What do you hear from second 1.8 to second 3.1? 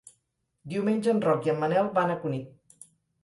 van a Cunit.